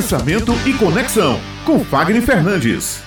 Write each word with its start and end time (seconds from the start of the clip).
Pensamento 0.00 0.52
e 0.66 0.72
Conexão, 0.78 1.38
com 1.66 1.84
Fagner 1.84 2.22
Fernandes. 2.22 3.04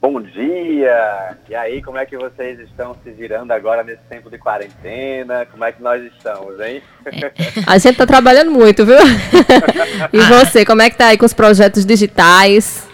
Bom 0.00 0.20
dia! 0.20 1.38
E 1.48 1.54
aí, 1.54 1.80
como 1.80 1.96
é 1.96 2.04
que 2.04 2.16
vocês 2.16 2.58
estão 2.58 2.96
se 3.04 3.14
girando 3.14 3.52
agora 3.52 3.84
nesse 3.84 4.02
tempo 4.08 4.28
de 4.28 4.36
quarentena? 4.36 5.46
Como 5.46 5.64
é 5.64 5.70
que 5.70 5.80
nós 5.80 6.02
estamos, 6.12 6.58
hein? 6.58 6.82
É. 7.06 7.32
A 7.72 7.78
gente 7.78 7.96
tá 7.96 8.04
trabalhando 8.04 8.50
muito, 8.50 8.84
viu? 8.84 8.98
e 10.12 10.20
você, 10.22 10.64
como 10.64 10.82
é 10.82 10.90
que 10.90 10.96
tá 10.96 11.06
aí 11.06 11.16
com 11.16 11.24
os 11.24 11.32
projetos 11.32 11.86
digitais? 11.86 12.88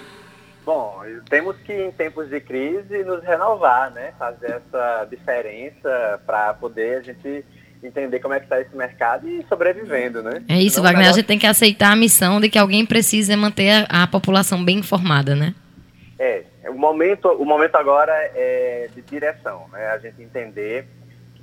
Bom, 0.63 1.01
temos 1.31 1.57
que, 1.65 1.73
em 1.73 1.91
tempos 1.91 2.29
de 2.29 2.41
crise, 2.41 3.03
nos 3.05 3.25
renovar, 3.25 3.91
né? 3.91 4.13
Fazer 4.19 4.61
essa 4.61 5.07
diferença 5.11 6.21
para 6.27 6.53
poder 6.53 6.99
a 6.99 7.03
gente 7.03 7.43
entender 7.83 8.21
como 8.21 8.35
é 8.35 8.39
que 8.39 8.47
está 8.47 8.61
esse 8.61 8.77
mercado 8.77 9.29
e 9.29 9.45
sobrevivendo, 9.49 10.23
né? 10.23 10.43
É 10.49 10.59
isso, 10.59 10.83
Wagner. 10.83 11.09
A 11.09 11.13
gente 11.13 11.27
tem 11.27 11.39
que 11.39 11.47
aceitar 11.47 11.93
a 11.93 11.97
missão 11.97 12.41
de 12.41 12.49
que 12.49 12.59
alguém 12.59 12.85
precisa 12.85 13.37
manter 13.37 13.87
a, 13.89 14.03
a 14.03 14.07
população 14.07 14.65
bem 14.65 14.79
informada, 14.79 15.35
né? 15.35 15.55
É, 16.19 16.45
o 16.69 16.75
momento, 16.75 17.29
o 17.29 17.45
momento 17.45 17.77
agora 17.77 18.13
é 18.13 18.89
de 18.95 19.01
direção, 19.03 19.67
né? 19.73 19.87
A 19.89 19.99
gente 19.99 20.23
entender 20.23 20.87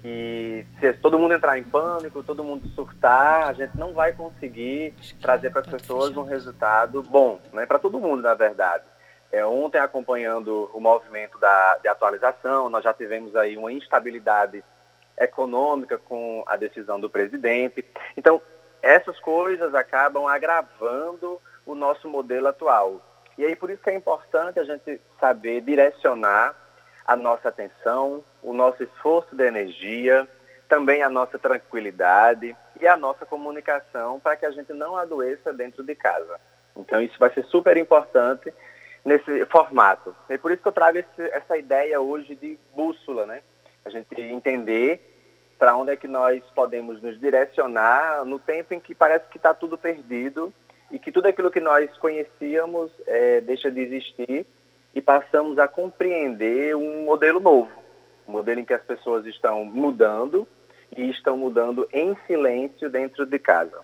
que 0.02 0.66
se 0.80 0.94
todo 0.94 1.18
mundo 1.18 1.34
entrar 1.34 1.58
em 1.58 1.64
pânico, 1.64 2.24
todo 2.24 2.44
mundo 2.44 2.68
surtar, 2.70 3.48
a 3.48 3.54
gente 3.54 3.76
não 3.76 3.94
vai 3.94 4.14
conseguir 4.14 4.94
trazer 5.20 5.50
para 5.50 5.62
as 5.62 5.68
pessoas 5.68 6.16
um 6.16 6.24
resultado 6.24 7.02
bom, 7.02 7.40
né? 7.52 7.66
Para 7.66 7.80
todo 7.80 8.00
mundo, 8.00 8.22
na 8.22 8.36
verdade. 8.36 8.84
É, 9.32 9.46
ontem, 9.46 9.80
acompanhando 9.80 10.70
o 10.74 10.80
movimento 10.80 11.38
da, 11.38 11.80
de 11.82 11.88
atualização, 11.88 12.70
nós 12.70 12.84
já 12.84 12.94
tivemos 12.94 13.36
aí 13.36 13.58
uma 13.58 13.72
instabilidade 13.72 14.64
econômica 15.18 15.98
com 15.98 16.44
a 16.46 16.56
decisão 16.56 17.00
do 17.00 17.10
presidente. 17.10 17.84
Então, 18.16 18.42
essas 18.82 19.20
coisas 19.20 19.74
acabam 19.74 20.28
agravando 20.28 21.42
o 21.66 21.76
nosso 21.76 22.08
modelo 22.08 22.48
atual. 22.48 23.02
E 23.38 23.46
aí, 23.46 23.56
por 23.56 23.70
isso 23.70 23.82
que 23.84 23.90
é 23.90 23.96
importante 23.96 24.60
a 24.60 24.64
gente 24.64 25.00
saber 25.20 25.62
direcionar 25.62 26.56
a 27.06 27.16
nossa 27.16 27.50
atenção, 27.50 28.24
o 28.42 28.54
nosso 28.54 28.84
esforço 28.84 29.36
de 29.36 29.44
energia, 29.44 30.28
também 30.68 31.02
a 31.02 31.10
nossa 31.10 31.40
tranquilidade 31.40 32.56
e 32.80 32.88
a 32.88 32.98
nossa 32.98 33.26
comunicação 33.26 34.20
para 34.20 34.36
que 34.36 34.46
a 34.46 34.52
gente 34.52 34.74
não 34.74 34.98
adoeça 34.98 35.54
dentro 35.54 35.84
de 35.84 35.96
casa. 35.96 36.40
Então, 36.76 37.02
isso 37.02 37.18
vai 37.18 37.34
ser 37.34 37.46
super 37.46 37.78
importante 37.78 38.54
nesse 39.06 39.46
formato. 39.46 40.16
E 40.30 40.38
por 40.38 40.52
isso 40.52 40.62
que 40.62 40.68
eu 40.68 40.74
trago 40.74 40.98
esse, 40.98 41.22
essa 41.32 41.58
ideia 41.58 42.00
hoje 42.00 42.36
de 42.36 42.60
bússola, 42.76 43.26
né? 43.26 43.42
A 43.86 43.90
gente 43.90 44.20
entender 44.22 45.17
para 45.58 45.76
onde 45.76 45.92
é 45.92 45.96
que 45.96 46.08
nós 46.08 46.44
podemos 46.54 47.02
nos 47.02 47.20
direcionar 47.20 48.24
no 48.26 48.40
tempo 48.40 48.74
em 48.74 48.80
que 48.80 48.94
parece 48.94 49.26
que 49.30 49.38
está 49.38 49.54
tudo 49.54 49.78
perdido 49.78 50.54
e 50.92 51.00
que 51.00 51.12
tudo 51.12 51.28
aquilo 51.28 51.52
que 51.52 51.60
nós 51.60 51.90
conhecíamos 51.98 52.92
é, 53.06 53.42
deixa 53.42 53.72
de 53.72 53.82
existir 53.82 54.46
e 54.94 55.02
passamos 55.02 55.60
a 55.60 55.68
compreender 55.68 56.76
um 56.76 57.06
modelo 57.06 57.40
novo, 57.40 57.72
um 58.28 58.32
modelo 58.34 58.60
em 58.60 58.66
que 58.66 58.74
as 58.74 58.84
pessoas 58.84 59.26
estão 59.26 59.66
mudando 59.66 60.48
e 60.96 61.10
estão 61.10 61.36
mudando 61.36 61.88
em 61.92 62.16
silêncio 62.26 62.90
dentro 62.90 63.26
de 63.26 63.40
casa. 63.40 63.80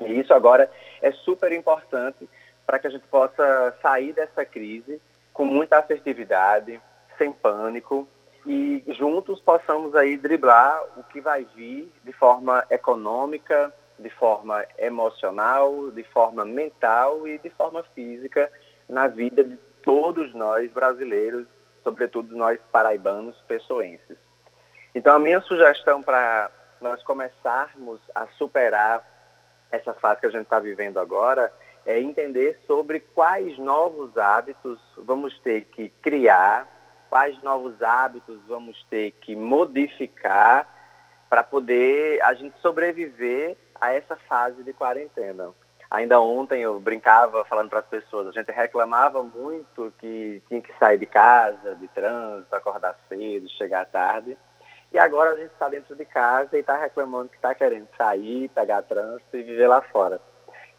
E 0.00 0.20
isso 0.20 0.34
agora 0.34 0.70
é 1.00 1.10
super 1.12 1.52
importante 1.52 2.28
para 2.66 2.78
que 2.78 2.86
a 2.86 2.90
gente 2.90 3.06
possa 3.08 3.74
sair 3.80 4.12
dessa 4.12 4.44
crise 4.44 5.00
com 5.32 5.44
muita 5.44 5.78
assertividade, 5.78 6.80
sem 7.16 7.32
pânico 7.32 8.06
e 8.48 8.82
juntos 8.94 9.40
possamos 9.40 9.94
aí 9.94 10.16
driblar 10.16 10.82
o 10.96 11.02
que 11.04 11.20
vai 11.20 11.46
vir 11.54 11.92
de 12.02 12.12
forma 12.14 12.64
econômica, 12.70 13.70
de 13.98 14.08
forma 14.08 14.64
emocional, 14.78 15.90
de 15.90 16.02
forma 16.04 16.46
mental 16.46 17.28
e 17.28 17.36
de 17.38 17.50
forma 17.50 17.82
física 17.94 18.50
na 18.88 19.06
vida 19.06 19.44
de 19.44 19.56
todos 19.82 20.34
nós 20.34 20.72
brasileiros, 20.72 21.46
sobretudo 21.84 22.34
nós 22.34 22.58
paraibanos, 22.72 23.36
pessoenses. 23.46 24.16
Então 24.94 25.14
a 25.14 25.18
minha 25.18 25.42
sugestão 25.42 26.02
para 26.02 26.50
nós 26.80 27.02
começarmos 27.02 28.00
a 28.14 28.26
superar 28.38 29.04
essa 29.70 29.92
fase 29.92 30.20
que 30.20 30.26
a 30.26 30.30
gente 30.30 30.44
está 30.44 30.58
vivendo 30.58 30.98
agora 30.98 31.52
é 31.84 32.00
entender 32.00 32.58
sobre 32.66 33.00
quais 33.00 33.58
novos 33.58 34.16
hábitos 34.16 34.80
vamos 34.96 35.38
ter 35.40 35.66
que 35.66 35.90
criar 36.00 36.77
quais 37.08 37.40
novos 37.42 37.80
hábitos 37.82 38.40
vamos 38.46 38.82
ter 38.90 39.12
que 39.12 39.34
modificar 39.34 40.66
para 41.28 41.42
poder 41.42 42.22
a 42.22 42.34
gente 42.34 42.58
sobreviver 42.60 43.56
a 43.80 43.92
essa 43.92 44.16
fase 44.16 44.62
de 44.62 44.72
quarentena. 44.72 45.50
Ainda 45.90 46.20
ontem 46.20 46.62
eu 46.62 46.78
brincava 46.78 47.44
falando 47.46 47.70
para 47.70 47.78
as 47.78 47.86
pessoas, 47.86 48.28
a 48.28 48.32
gente 48.32 48.52
reclamava 48.52 49.22
muito 49.22 49.92
que 49.98 50.42
tinha 50.46 50.60
que 50.60 50.72
sair 50.78 50.98
de 50.98 51.06
casa, 51.06 51.74
de 51.76 51.88
trânsito, 51.88 52.54
acordar 52.54 52.94
cedo, 53.08 53.48
chegar 53.50 53.86
tarde. 53.86 54.36
E 54.92 54.98
agora 54.98 55.32
a 55.32 55.36
gente 55.36 55.52
está 55.52 55.68
dentro 55.68 55.96
de 55.96 56.04
casa 56.04 56.56
e 56.56 56.60
está 56.60 56.76
reclamando 56.76 57.30
que 57.30 57.36
está 57.36 57.54
querendo 57.54 57.88
sair, 57.96 58.48
pegar 58.50 58.82
trânsito 58.82 59.36
e 59.36 59.42
viver 59.42 59.66
lá 59.66 59.80
fora. 59.80 60.20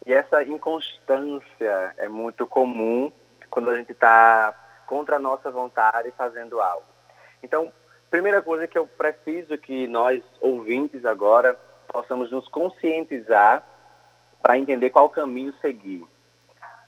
E 0.06 0.12
essa 0.12 0.42
inconstância 0.44 1.94
é 1.96 2.08
muito 2.08 2.46
comum 2.46 3.12
quando 3.50 3.70
a 3.70 3.76
gente 3.76 3.92
está 3.92 4.54
contra 4.90 5.16
a 5.16 5.20
nossa 5.20 5.52
vontade 5.52 6.12
fazendo 6.18 6.60
algo. 6.60 6.84
Então, 7.44 7.72
primeira 8.10 8.42
coisa 8.42 8.66
que 8.66 8.76
eu 8.76 8.88
preciso 8.88 9.56
que 9.56 9.86
nós, 9.86 10.20
ouvintes 10.40 11.04
agora, 11.04 11.56
possamos 11.86 12.32
nos 12.32 12.48
conscientizar 12.48 13.64
para 14.42 14.58
entender 14.58 14.90
qual 14.90 15.08
caminho 15.08 15.54
seguir. 15.60 16.04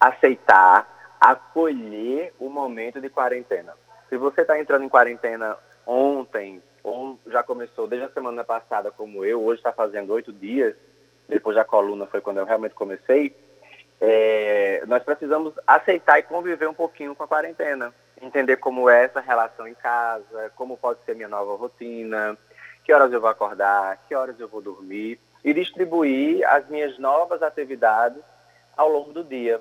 Aceitar, 0.01 1.17
acolher 1.21 2.35
o 2.41 2.51
momento 2.51 3.01
de 3.01 3.09
quarentena. 3.09 3.73
Se 4.09 4.17
você 4.17 4.41
está 4.41 4.59
entrando 4.59 4.85
em 4.85 4.89
quarentena 4.89 5.57
ontem, 5.87 6.61
ou 6.83 7.21
já 7.29 7.45
começou 7.45 7.87
desde 7.87 8.09
a 8.09 8.13
semana 8.13 8.43
passada, 8.43 8.91
como 8.91 9.25
eu, 9.25 9.45
hoje 9.45 9.61
está 9.61 9.73
fazendo 9.73 10.13
oito 10.13 10.33
dias, 10.33 10.75
depois 11.29 11.55
da 11.55 11.65
coluna 11.65 12.07
foi 12.07 12.21
quando 12.21 12.39
eu 12.39 12.45
realmente 12.45 12.75
comecei, 12.75 13.33
é, 14.05 14.83
nós 14.89 15.01
precisamos 15.05 15.55
aceitar 15.65 16.19
e 16.19 16.25
conviver 16.25 16.69
um 16.69 16.75
pouquinho 16.75 17.15
com 17.15 17.23
a 17.23 17.29
quarentena. 17.29 17.95
Entender 18.21 18.57
como 18.57 18.91
é 18.91 19.05
essa 19.05 19.21
relação 19.21 19.67
em 19.67 19.75
casa, 19.75 20.51
como 20.57 20.77
pode 20.77 20.99
ser 21.05 21.15
minha 21.15 21.29
nova 21.29 21.55
rotina, 21.55 22.37
que 22.85 22.93
horas 22.93 23.13
eu 23.13 23.21
vou 23.21 23.31
acordar, 23.31 24.03
que 24.09 24.15
horas 24.15 24.39
eu 24.41 24.49
vou 24.49 24.61
dormir, 24.61 25.21
e 25.45 25.55
distribuir 25.55 26.45
as 26.49 26.69
minhas 26.69 26.99
novas 26.99 27.43
atividades 27.45 28.21
ao 28.77 28.89
longo 28.89 29.13
do 29.13 29.23
dia. 29.23 29.61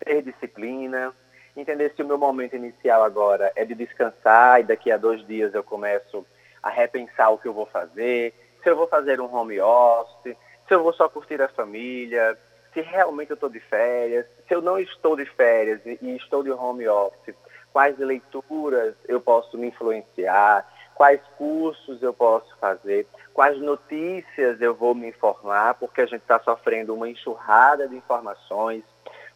Ter 0.00 0.22
disciplina, 0.22 1.14
entender 1.56 1.92
se 1.94 2.02
o 2.02 2.06
meu 2.06 2.18
momento 2.18 2.56
inicial 2.56 3.04
agora 3.04 3.52
é 3.54 3.64
de 3.64 3.76
descansar 3.76 4.60
e 4.60 4.64
daqui 4.64 4.90
a 4.90 4.96
dois 4.96 5.24
dias 5.24 5.54
eu 5.54 5.62
começo 5.62 6.26
a 6.60 6.68
repensar 6.68 7.30
o 7.30 7.38
que 7.38 7.46
eu 7.46 7.52
vou 7.52 7.66
fazer, 7.66 8.34
se 8.60 8.68
eu 8.68 8.74
vou 8.74 8.88
fazer 8.88 9.20
um 9.20 9.32
home 9.32 9.60
office, 9.60 10.36
se 10.66 10.74
eu 10.74 10.82
vou 10.82 10.92
só 10.92 11.08
curtir 11.08 11.40
a 11.40 11.48
família, 11.48 12.36
se 12.72 12.80
realmente 12.80 13.30
eu 13.30 13.34
estou 13.34 13.48
de 13.48 13.60
férias, 13.60 14.26
se 14.48 14.54
eu 14.54 14.62
não 14.62 14.78
estou 14.78 15.16
de 15.16 15.26
férias 15.26 15.80
e 15.84 16.16
estou 16.16 16.42
de 16.42 16.50
home 16.50 16.88
office, 16.88 17.34
quais 17.72 17.98
leituras 17.98 18.94
eu 19.06 19.20
posso 19.20 19.56
me 19.58 19.68
influenciar, 19.68 20.66
quais 20.94 21.20
cursos 21.36 22.02
eu 22.02 22.12
posso 22.12 22.56
fazer, 22.58 23.06
quais 23.32 23.58
notícias 23.58 24.60
eu 24.60 24.74
vou 24.74 24.94
me 24.94 25.08
informar, 25.08 25.74
porque 25.74 26.00
a 26.00 26.06
gente 26.06 26.22
está 26.22 26.38
sofrendo 26.40 26.94
uma 26.94 27.08
enxurrada 27.08 27.88
de 27.88 27.96
informações, 27.96 28.82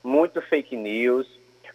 muito 0.03 0.41
fake 0.43 0.77
news, 0.77 1.27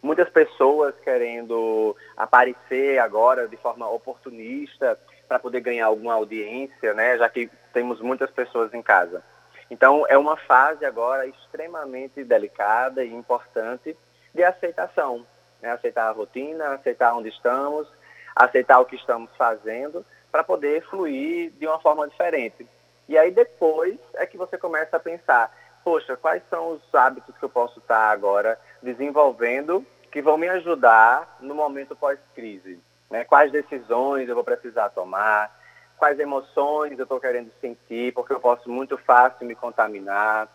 muitas 0.02 0.30
pessoas 0.30 0.96
querendo 1.04 1.96
aparecer 2.18 3.00
agora 3.00 3.48
de 3.48 3.58
forma 3.58 3.88
oportunista 3.90 4.98
para 5.28 5.40
poder 5.40 5.62
ganhar 5.62 5.86
alguma 5.86 6.14
audiência, 6.14 6.94
né, 6.94 7.18
já 7.18 7.30
que 7.30 7.50
temos 7.74 8.02
muitas 8.02 8.30
pessoas 8.32 8.74
em 8.74 8.82
casa. 8.82 9.24
Então, 9.72 10.06
é 10.10 10.18
uma 10.18 10.36
fase 10.36 10.84
agora 10.84 11.26
extremamente 11.26 12.26
delicada 12.26 13.06
e 13.06 13.14
importante 13.14 13.98
de 14.36 14.44
aceitação. 14.44 15.26
Né? 15.62 15.72
Aceitar 15.72 16.10
a 16.10 16.12
rotina, 16.12 16.74
aceitar 16.74 17.16
onde 17.16 17.30
estamos, 17.30 17.88
aceitar 18.36 18.82
o 18.82 18.86
que 18.86 18.98
estamos 18.98 19.32
fazendo, 19.38 20.06
para 20.30 20.44
poder 20.44 20.84
fluir 20.84 21.52
de 21.52 21.66
uma 21.66 21.80
forma 21.80 22.06
diferente. 22.06 22.68
E 23.08 23.18
aí 23.18 23.32
depois 23.32 23.98
é 24.16 24.26
que 24.26 24.36
você 24.36 24.58
começa 24.58 24.98
a 24.98 25.00
pensar, 25.00 25.50
poxa, 25.86 26.18
quais 26.18 26.44
são 26.50 26.72
os 26.72 26.94
hábitos 26.94 27.38
que 27.38 27.44
eu 27.44 27.50
posso 27.50 27.80
estar 27.80 28.12
agora 28.12 28.60
desenvolvendo 28.84 29.86
que 30.12 30.22
vão 30.22 30.38
me 30.38 30.50
ajudar 30.50 31.38
no 31.40 31.56
momento 31.56 31.96
pós-crise? 31.96 32.78
Né? 33.10 33.24
Quais 33.24 33.54
decisões 33.54 34.28
eu 34.28 34.36
vou 34.36 34.44
precisar 34.44 34.90
tomar? 34.90 35.61
Quais 36.02 36.20
emoções 36.20 36.98
eu 36.98 37.04
estou 37.04 37.20
querendo 37.20 37.52
sentir, 37.62 38.12
porque 38.16 38.34
eu 38.34 38.40
posso 38.40 38.68
muito 38.68 38.98
fácil 38.98 39.46
me 39.46 39.54
contaminar, 39.54 40.50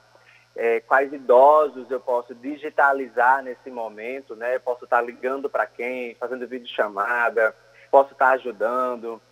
é, 0.57 0.81
quais 0.81 1.13
idosos 1.13 1.89
eu 1.89 2.01
posso 2.01 2.35
digitalizar 2.35 3.45
nesse 3.45 3.71
momento, 3.71 4.35
né? 4.35 4.57
Eu 4.57 4.61
posso 4.61 4.83
estar 4.83 5.01
ligando 5.01 5.49
para 5.49 5.65
quem, 5.65 6.17
fazendo 6.17 6.49
videochamada, 6.49 7.55
posso 7.93 8.11
estar 8.11 8.31
ajudando, 8.31 9.23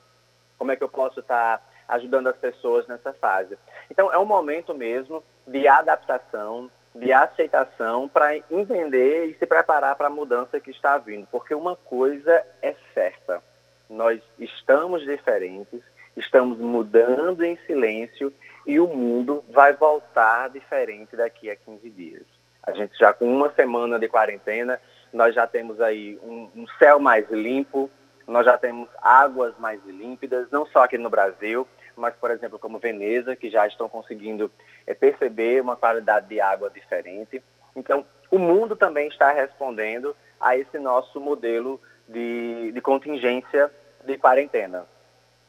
como 0.56 0.70
é 0.70 0.76
que 0.76 0.84
eu 0.84 0.88
posso 0.88 1.18
estar 1.18 1.60
ajudando 1.88 2.28
as 2.28 2.36
pessoas 2.36 2.86
nessa 2.86 3.12
fase. 3.14 3.58
Então, 3.90 4.12
é 4.12 4.16
um 4.16 4.24
momento 4.24 4.72
mesmo 4.72 5.20
de 5.44 5.66
adaptação, 5.66 6.70
de 6.94 7.12
aceitação 7.12 8.08
para 8.08 8.36
entender 8.36 9.30
e 9.30 9.34
se 9.34 9.46
preparar 9.46 9.96
para 9.96 10.06
a 10.06 10.10
mudança 10.10 10.60
que 10.60 10.70
está 10.70 10.96
vindo. 10.96 11.26
Porque 11.32 11.56
uma 11.56 11.74
coisa 11.74 12.46
é 12.62 12.76
certa: 12.94 13.42
nós 13.90 14.22
estamos 14.38 15.02
diferentes, 15.02 15.82
estamos 16.16 16.58
mudando 16.58 17.44
em 17.44 17.56
silêncio 17.66 18.32
e 18.66 18.80
o 18.80 18.86
mundo 18.86 19.44
vai 19.50 19.72
voltar 19.72 20.48
diferente 20.50 21.16
daqui 21.16 21.50
a 21.50 21.56
15 21.56 21.90
dias. 21.90 22.22
A 22.62 22.72
gente 22.72 22.98
já 22.98 23.12
com 23.12 23.26
uma 23.26 23.50
semana 23.52 23.98
de 23.98 24.08
quarentena, 24.08 24.80
nós 25.12 25.34
já 25.34 25.46
temos 25.46 25.80
aí 25.80 26.18
um, 26.22 26.48
um 26.56 26.66
céu 26.78 26.98
mais 26.98 27.28
limpo, 27.30 27.90
nós 28.26 28.46
já 28.46 28.56
temos 28.56 28.88
águas 29.02 29.54
mais 29.58 29.84
límpidas, 29.84 30.50
não 30.50 30.66
só 30.66 30.84
aqui 30.84 30.96
no 30.96 31.10
Brasil, 31.10 31.68
mas, 31.96 32.14
por 32.14 32.30
exemplo, 32.30 32.58
como 32.58 32.78
Veneza, 32.78 33.36
que 33.36 33.50
já 33.50 33.66
estão 33.66 33.88
conseguindo 33.88 34.50
é, 34.86 34.94
perceber 34.94 35.60
uma 35.60 35.76
qualidade 35.76 36.28
de 36.28 36.40
água 36.40 36.70
diferente. 36.70 37.42
Então, 37.76 38.04
o 38.30 38.38
mundo 38.38 38.74
também 38.74 39.08
está 39.08 39.30
respondendo 39.30 40.16
a 40.40 40.56
esse 40.56 40.78
nosso 40.78 41.20
modelo 41.20 41.80
de, 42.08 42.72
de 42.72 42.80
contingência 42.80 43.70
de 44.04 44.18
quarentena. 44.18 44.86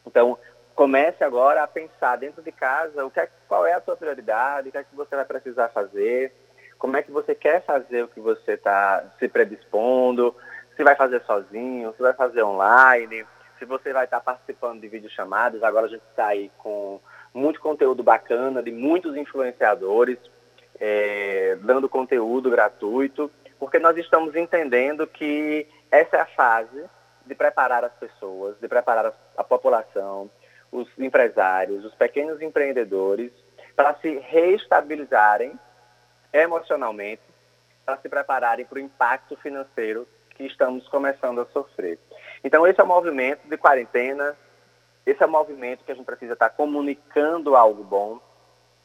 Então, 0.05 0.37
comece 0.75 1.23
agora 1.23 1.63
a 1.63 1.67
pensar 1.67 2.17
dentro 2.17 2.43
de 2.43 2.51
casa 2.51 3.05
o 3.05 3.09
que 3.09 3.19
é, 3.19 3.29
qual 3.47 3.65
é 3.65 3.73
a 3.73 3.81
sua 3.81 3.95
prioridade, 3.95 4.69
o 4.69 4.71
que 4.71 4.77
é 4.77 4.83
que 4.83 4.95
você 4.95 5.15
vai 5.15 5.25
precisar 5.25 5.69
fazer, 5.69 6.33
como 6.77 6.97
é 6.97 7.01
que 7.01 7.11
você 7.11 7.33
quer 7.33 7.63
fazer 7.63 8.03
o 8.03 8.07
que 8.09 8.19
você 8.19 8.51
está 8.51 9.03
se 9.17 9.27
predispondo, 9.29 10.35
se 10.75 10.83
vai 10.83 10.95
fazer 10.95 11.21
sozinho, 11.21 11.93
se 11.95 12.01
vai 12.01 12.13
fazer 12.13 12.43
online, 12.43 13.25
se 13.57 13.65
você 13.65 13.93
vai 13.93 14.03
estar 14.03 14.19
participando 14.19 14.81
de 14.81 14.87
videochamadas. 14.89 15.63
Agora 15.63 15.85
a 15.85 15.89
gente 15.89 16.03
está 16.09 16.27
aí 16.27 16.51
com 16.57 16.99
muito 17.33 17.61
conteúdo 17.61 18.03
bacana 18.03 18.61
de 18.61 18.71
muitos 18.71 19.15
influenciadores, 19.15 20.17
é, 20.79 21.57
dando 21.61 21.87
conteúdo 21.87 22.49
gratuito, 22.49 23.31
porque 23.57 23.79
nós 23.79 23.97
estamos 23.97 24.35
entendendo 24.35 25.07
que 25.07 25.65
essa 25.89 26.17
é 26.17 26.21
a 26.21 26.25
fase 26.25 26.83
de 27.25 27.33
preparar 27.33 27.83
as 27.85 27.93
pessoas, 27.93 28.57
de 28.59 28.67
preparar 28.67 29.13
a 29.37 29.43
população, 29.43 30.29
os 30.75 30.87
empresários, 30.99 31.85
os 31.85 31.95
pequenos 31.95 32.41
empreendedores, 32.41 33.31
para 33.75 33.95
se 33.95 34.19
reestabilizarem 34.19 35.57
emocionalmente, 36.33 37.21
para 37.85 37.97
se 37.97 38.09
prepararem 38.09 38.65
para 38.65 38.77
o 38.77 38.81
impacto 38.81 39.35
financeiro 39.37 40.07
que 40.31 40.43
estamos 40.43 40.87
começando 40.89 41.39
a 41.39 41.45
sofrer. 41.45 41.97
Então, 42.43 42.67
esse 42.67 42.79
é 42.79 42.83
o 42.83 42.87
movimento 42.87 43.47
de 43.47 43.57
quarentena, 43.57 44.35
esse 45.05 45.21
é 45.23 45.25
o 45.25 45.29
movimento 45.29 45.83
que 45.83 45.91
a 45.91 45.95
gente 45.95 46.05
precisa 46.05 46.33
estar 46.33 46.49
comunicando 46.49 47.55
algo 47.55 47.83
bom, 47.83 48.19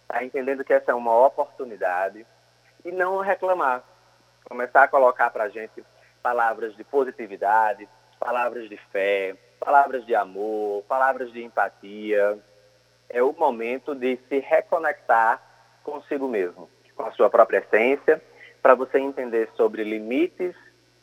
tá? 0.07 0.23
entendendo 0.23 0.65
que 0.65 0.73
essa 0.73 0.93
é 0.93 0.95
uma 0.95 1.27
oportunidade 1.27 2.25
e 2.85 2.93
não 2.93 3.19
reclamar. 3.19 3.83
Começar 4.45 4.85
a 4.85 4.89
colocar 4.89 5.31
para 5.31 5.45
a 5.45 5.49
gente 5.49 5.85
palavras 6.23 6.77
de 6.77 6.85
positividade, 6.85 7.89
palavras 8.19 8.69
de 8.69 8.77
fé, 8.93 9.37
palavras 9.61 10.07
de 10.07 10.15
amor, 10.15 10.83
palavras 10.85 11.31
de 11.33 11.45
empatia. 11.45 12.39
É 13.09 13.23
o 13.23 13.33
momento 13.33 13.95
de 13.95 14.19
se 14.29 14.39
reconectar 14.39 15.41
consigo 15.85 16.27
mesmo, 16.27 16.69
com 16.97 17.03
a 17.05 17.13
sua 17.13 17.29
própria 17.29 17.59
essência, 17.59 18.21
para 18.63 18.75
você 18.75 18.99
entender 18.99 19.51
sobre 19.57 19.85
limites 19.85 20.55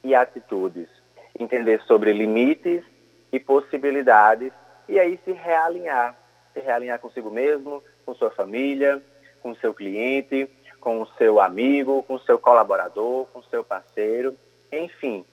e 0.04 0.16
atitudes, 0.16 0.90
entender 1.38 1.82
sobre 1.82 2.12
limites 2.12 2.84
e 3.32 3.40
possibilidades 3.40 4.52
e 4.88 5.00
aí 5.00 5.20
se 5.24 5.32
realinhar, 5.32 6.16
se 6.54 6.60
realinhar 6.60 7.00
consigo 7.00 7.30
mesmo, 7.30 7.84
com 8.06 8.16
sua 8.16 8.32
família, 8.32 9.02
com 9.42 9.54
seu 9.56 9.74
cliente, 9.74 10.50
com 10.80 11.02
o 11.02 11.08
seu 11.18 11.42
amigo, 11.42 12.04
com 12.04 12.18
seu 12.20 12.40
colaborador, 12.40 13.26
com 13.28 13.44
seu 13.44 13.64
parceiro, 13.64 14.38
enfim, 14.72 15.26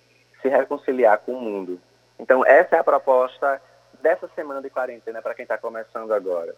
se 0.43 0.49
reconciliar 0.49 1.19
com 1.19 1.33
o 1.33 1.41
mundo. 1.41 1.81
Então, 2.19 2.45
essa 2.45 2.77
é 2.77 2.79
a 2.79 2.85
proposta 2.85 3.61
dessa 4.01 4.29
semana 4.35 4.61
de 4.61 4.71
quarentena 4.71 5.23
para 5.23 5.35
quem 5.35 5.45
está 5.45 5.59
começando 5.59 6.13
agora. 6.13 6.55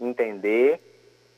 Entender 0.00 0.80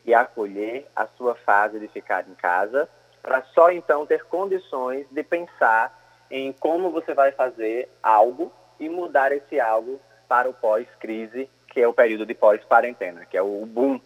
e 0.05 0.15
acolher 0.15 0.87
a 0.95 1.07
sua 1.07 1.35
fase 1.35 1.79
de 1.79 1.89
ficar 1.89 2.27
em 2.29 2.35
casa, 2.35 2.89
para 3.23 3.43
só 3.55 3.71
então 3.71 4.07
ter 4.07 4.25
condições 4.25 5.07
de 5.11 5.23
pensar 5.23 5.99
em 6.31 6.53
como 6.53 6.91
você 6.91 7.13
vai 7.13 7.33
fazer 7.33 7.89
algo 8.03 8.53
e 8.79 8.89
mudar 8.89 9.33
esse 9.33 9.61
algo 9.61 10.01
para 10.29 10.49
o 10.49 10.55
pós-crise, 10.55 11.51
que 11.69 11.81
é 11.81 11.87
o 11.87 11.93
período 11.93 12.25
de 12.25 12.35
pós-quarentena, 12.35 13.27
que 13.27 13.37
é 13.37 13.43
o 13.43 13.67
boom, 13.67 14.01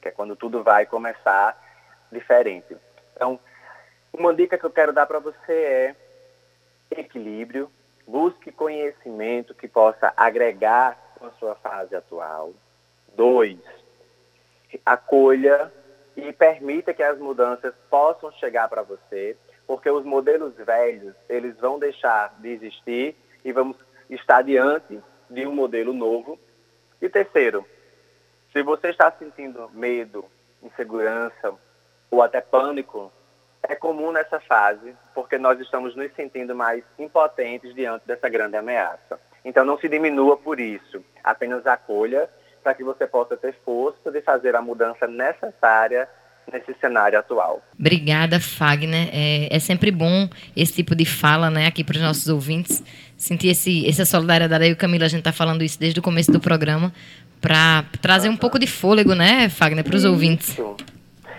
que 0.00 0.08
é 0.08 0.10
quando 0.10 0.36
tudo 0.36 0.62
vai 0.62 0.86
começar 0.86 1.60
diferente. 2.10 2.76
Então, 3.14 3.38
uma 4.12 4.32
dica 4.32 4.56
que 4.56 4.64
eu 4.64 4.70
quero 4.70 4.92
dar 4.92 5.06
para 5.06 5.18
você 5.18 5.52
é 5.52 5.96
equilíbrio, 6.90 7.70
busque 8.06 8.52
conhecimento 8.52 9.54
que 9.54 9.68
possa 9.68 10.12
agregar 10.16 10.98
com 11.18 11.26
a 11.26 11.30
sua 11.32 11.54
fase 11.54 11.94
atual. 11.94 12.52
Dois, 13.16 13.58
acolha 14.84 15.72
e 16.16 16.32
permita 16.32 16.92
que 16.92 17.02
as 17.02 17.18
mudanças 17.18 17.74
possam 17.88 18.30
chegar 18.32 18.68
para 18.68 18.82
você 18.82 19.36
porque 19.66 19.90
os 19.90 20.04
modelos 20.04 20.54
velhos, 20.56 21.14
eles 21.28 21.56
vão 21.58 21.78
deixar 21.78 22.34
de 22.38 22.50
existir 22.50 23.16
e 23.44 23.52
vamos 23.52 23.76
estar 24.10 24.42
diante 24.42 25.00
de 25.30 25.46
um 25.46 25.54
modelo 25.54 25.92
novo. 25.92 26.38
E 27.00 27.08
terceiro, 27.08 27.66
se 28.52 28.62
você 28.62 28.88
está 28.88 29.10
sentindo 29.12 29.70
medo, 29.72 30.24
insegurança 30.62 31.54
ou 32.10 32.22
até 32.22 32.40
pânico, 32.40 33.10
é 33.68 33.74
comum 33.74 34.12
nessa 34.12 34.40
fase, 34.40 34.94
porque 35.14 35.38
nós 35.38 35.58
estamos 35.60 35.96
nos 35.96 36.12
sentindo 36.14 36.54
mais 36.54 36.82
impotentes 36.98 37.74
diante 37.74 38.06
dessa 38.06 38.28
grande 38.28 38.56
ameaça. 38.56 39.18
Então 39.44 39.64
não 39.64 39.78
se 39.78 39.88
diminua 39.88 40.36
por 40.36 40.60
isso, 40.60 41.02
apenas 41.22 41.66
acolha 41.66 42.28
para 42.62 42.74
que 42.74 42.82
você 42.82 43.06
possa 43.06 43.36
ter 43.36 43.54
força 43.64 44.10
de 44.10 44.22
fazer 44.22 44.56
a 44.56 44.62
mudança 44.62 45.06
necessária 45.06 46.08
nesse 46.50 46.74
cenário 46.80 47.18
atual. 47.18 47.62
Obrigada, 47.78 48.40
Fagner. 48.40 49.08
É, 49.12 49.54
é 49.54 49.58
sempre 49.58 49.90
bom 49.90 50.28
esse 50.56 50.72
tipo 50.72 50.94
de 50.94 51.04
fala 51.04 51.50
né, 51.50 51.66
aqui 51.66 51.84
para 51.84 51.96
os 51.96 52.02
nossos 52.02 52.28
ouvintes. 52.28 52.82
Sentir 53.16 53.48
esse, 53.48 53.86
essa 53.88 54.04
solidariedade 54.04 54.64
aí, 54.64 54.74
Camila, 54.74 55.04
a 55.04 55.08
gente 55.08 55.20
está 55.20 55.32
falando 55.32 55.62
isso 55.62 55.78
desde 55.78 56.00
o 56.00 56.02
começo 56.02 56.32
do 56.32 56.40
programa, 56.40 56.92
para 57.40 57.84
trazer 58.00 58.30
um 58.30 58.36
pouco 58.36 58.58
de 58.58 58.66
fôlego, 58.66 59.14
né, 59.14 59.48
Fagner, 59.50 59.84
para 59.84 59.96
os 59.96 60.04
ouvintes. 60.04 60.56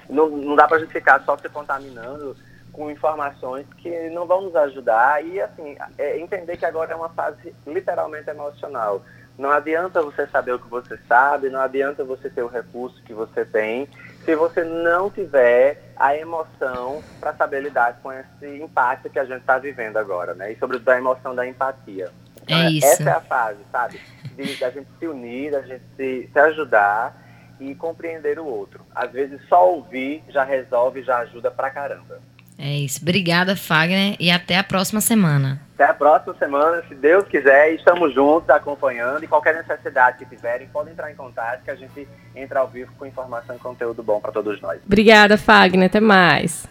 Não, 0.10 0.30
não 0.30 0.56
dá 0.56 0.68
para 0.68 0.78
a 0.78 0.80
gente 0.80 0.92
ficar 0.92 1.22
só 1.24 1.38
se 1.38 1.50
contaminando 1.50 2.36
com 2.72 2.92
informações 2.92 3.65
que 3.77 4.10
não 4.10 4.27
vão 4.27 4.41
nos 4.41 4.56
ajudar 4.56 5.24
e, 5.24 5.39
assim, 5.39 5.77
é 5.98 6.20
entender 6.20 6.58
que 6.58 6.65
agora 6.65 6.91
é 6.91 6.96
uma 6.96 7.10
fase 7.10 7.56
literalmente 7.65 8.29
emocional. 8.29 9.01
Não 9.38 9.50
adianta 9.50 10.01
você 10.01 10.27
saber 10.27 10.53
o 10.53 10.60
que 10.60 10.70
você 10.70 10.98
sabe, 11.08 11.50
não 11.50 11.60
adianta 11.60 12.03
você 12.03 12.29
ter 12.29 12.41
o 12.41 12.48
recurso 12.48 13.01
que 13.03 13.13
você 13.13 13.44
tem, 13.44 13.88
se 14.24 14.36
você 14.36 14.63
não 14.63 15.10
tiver 15.10 15.94
a 15.96 16.15
emoção 16.15 17.01
para 17.20 17.34
saber 17.34 17.62
lidar 17.62 18.00
com 18.01 18.12
esse 18.12 18.62
impacto 18.62 19.10
que 19.10 19.20
a 19.20 19.25
gente 19.25 19.41
está 19.41 19.58
vivendo 19.58 19.98
agora, 19.98 20.34
né? 20.34 20.51
E 20.51 20.58
sobretudo 20.58 20.89
a 20.89 20.98
emoção 20.98 21.36
da 21.36 21.46
empatia. 21.46 22.12
Então, 22.41 22.58
é 22.58 22.72
isso. 22.72 22.88
Essa 22.88 23.10
é 23.10 23.13
a 23.13 23.22
fase, 23.22 23.60
sabe? 23.72 24.00
De, 24.36 24.63
a 24.63 24.70
gente 24.70 24.88
se 25.00 25.08
unir, 25.08 25.51
da 25.51 25.62
gente 25.62 25.84
se, 25.98 26.29
se 26.32 26.39
ajudar 26.39 27.25
e 27.59 27.74
compreender 27.75 28.39
o 28.39 28.45
outro. 28.45 28.85
Às 28.93 29.12
vezes 29.12 29.39
só 29.47 29.69
ouvir 29.69 30.24
já 30.29 30.43
resolve, 30.43 31.03
já 31.03 31.17
ajuda 31.19 31.51
pra 31.51 31.69
caramba. 31.69 32.19
É 32.57 32.71
isso. 32.71 33.00
Obrigada, 33.01 33.55
Fagner, 33.55 34.15
e 34.19 34.31
até 34.31 34.57
a 34.57 34.63
próxima 34.63 35.01
semana. 35.01 35.59
Até 35.74 35.83
a 35.83 35.93
próxima 35.93 36.33
semana, 36.35 36.81
se 36.88 36.95
Deus 36.95 37.27
quiser, 37.27 37.74
estamos 37.74 38.13
juntos 38.13 38.50
acompanhando 38.50 39.24
e 39.25 39.27
qualquer 39.27 39.55
necessidade 39.55 40.19
que 40.19 40.25
tiverem, 40.25 40.69
podem 40.69 40.93
entrar 40.93 41.12
em 41.12 41.15
contato 41.15 41.63
que 41.63 41.71
a 41.71 41.75
gente 41.75 42.07
entra 42.33 42.62
ao 42.62 42.67
vivo 42.69 42.93
com 42.97 43.05
informação 43.05 43.57
e 43.57 43.59
conteúdo 43.59 44.01
bom 44.01 44.21
para 44.21 44.31
todos 44.31 44.62
nós. 44.62 44.79
Obrigada, 44.85 45.38
Fagner. 45.38 45.88
Até 45.88 46.00
mais. 46.00 46.63